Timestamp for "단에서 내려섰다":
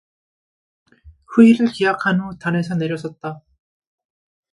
2.39-3.43